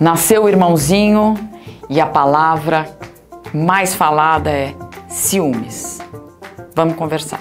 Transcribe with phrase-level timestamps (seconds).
[0.00, 1.34] Nasceu o irmãozinho
[1.88, 2.96] e a palavra
[3.52, 4.74] mais falada é
[5.08, 5.98] ciúmes.
[6.74, 7.40] Vamos conversar.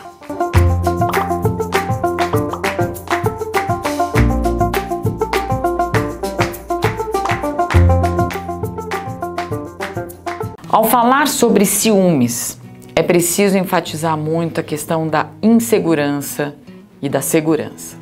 [10.70, 12.60] Ao falar sobre ciúmes,
[12.96, 16.56] é preciso enfatizar muito a questão da insegurança
[17.02, 17.98] e da segurança.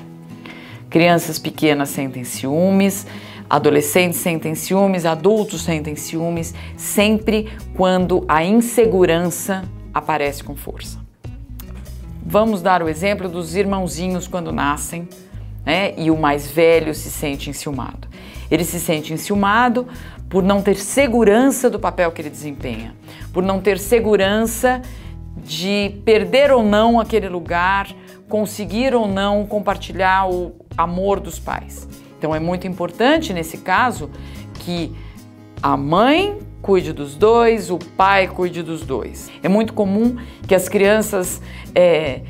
[0.89, 3.05] Crianças pequenas sentem ciúmes,
[3.49, 10.99] adolescentes sentem ciúmes, adultos sentem ciúmes, sempre quando a insegurança aparece com força.
[12.25, 15.07] Vamos dar o exemplo dos irmãozinhos quando nascem
[15.65, 18.07] né, e o mais velho se sente enciumado.
[18.49, 19.87] Ele se sente enciumado
[20.29, 22.95] por não ter segurança do papel que ele desempenha,
[23.31, 24.81] por não ter segurança
[25.37, 27.87] de perder ou não aquele lugar,
[28.27, 31.87] conseguir ou não compartilhar o amor dos pais.
[32.17, 34.09] Então é muito importante nesse caso
[34.55, 34.95] que
[35.61, 39.29] a mãe cuide dos dois, o pai cuide dos dois.
[39.43, 41.41] É muito comum que as crianças
[41.75, 42.21] é,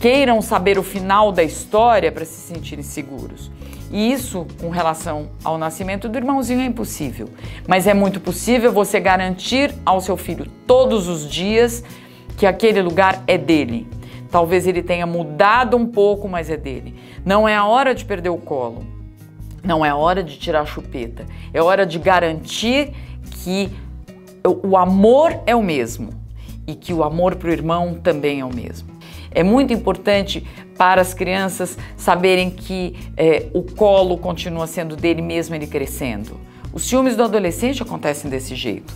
[0.00, 3.50] queiram saber o final da história para se sentirem seguros.
[3.92, 7.28] E isso, com relação ao nascimento do irmãozinho, é impossível.
[7.68, 11.84] Mas é muito possível você garantir ao seu filho todos os dias
[12.38, 13.86] que aquele lugar é dele.
[14.30, 16.94] Talvez ele tenha mudado um pouco, mas é dele.
[17.22, 18.86] Não é a hora de perder o colo.
[19.62, 21.26] Não é hora de tirar a chupeta.
[21.52, 22.92] É hora de garantir
[23.42, 23.70] que
[24.44, 26.10] o amor é o mesmo
[26.66, 28.88] e que o amor para o irmão também é o mesmo.
[29.30, 30.46] É muito importante
[30.76, 36.38] para as crianças saberem que é, o colo continua sendo dele mesmo ele crescendo.
[36.72, 38.92] Os ciúmes do adolescente acontecem desse jeito.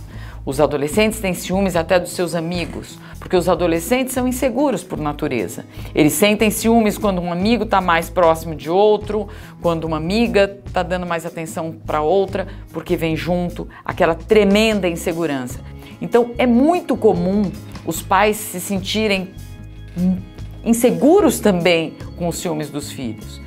[0.47, 5.65] Os adolescentes têm ciúmes até dos seus amigos, porque os adolescentes são inseguros por natureza.
[5.93, 9.27] Eles sentem ciúmes quando um amigo está mais próximo de outro,
[9.61, 15.59] quando uma amiga está dando mais atenção para outra, porque vem junto aquela tremenda insegurança.
[16.01, 17.51] Então é muito comum
[17.85, 19.31] os pais se sentirem
[20.63, 23.41] inseguros também com os ciúmes dos filhos.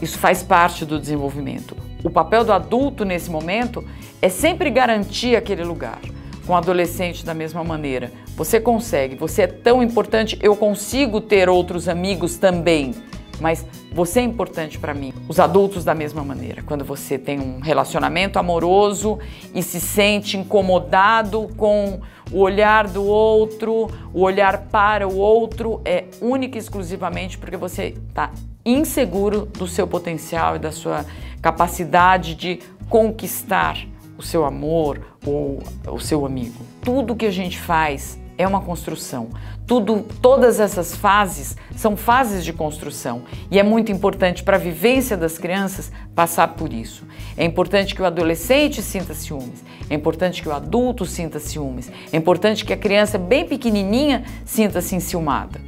[0.00, 1.76] Isso faz parte do desenvolvimento.
[2.02, 3.84] O papel do adulto nesse momento
[4.22, 6.00] é sempre garantir aquele lugar
[6.50, 8.10] com adolescente da mesma maneira.
[8.34, 12.92] Você consegue, você é tão importante, eu consigo ter outros amigos também,
[13.40, 15.14] mas você é importante para mim.
[15.28, 16.60] Os adultos da mesma maneira.
[16.62, 19.20] Quando você tem um relacionamento amoroso
[19.54, 22.00] e se sente incomodado com
[22.32, 27.94] o olhar do outro, o olhar para o outro, é única e exclusivamente porque você
[28.08, 28.32] está
[28.66, 31.06] inseguro do seu potencial e da sua
[31.40, 32.58] capacidade de
[32.88, 33.76] conquistar
[34.20, 36.62] o seu amor ou o seu amigo.
[36.82, 39.30] Tudo que a gente faz é uma construção.
[39.66, 45.16] Tudo, todas essas fases são fases de construção e é muito importante para a vivência
[45.16, 47.04] das crianças passar por isso.
[47.34, 52.16] É importante que o adolescente sinta ciúmes, é importante que o adulto sinta ciúmes, é
[52.16, 55.58] importante que a criança bem pequenininha sinta-se enciumada.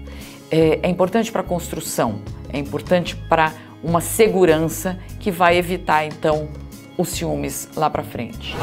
[0.51, 2.17] É, é importante para a construção,
[2.53, 6.49] é importante para uma segurança que vai evitar então
[6.97, 8.57] os ciúmes lá para frente.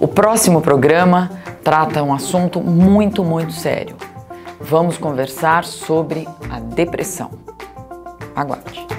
[0.00, 1.30] O próximo programa
[1.64, 3.96] trata um assunto muito, muito sério.
[4.60, 7.30] Vamos conversar sobre a depressão.
[8.34, 8.95] Aguarde.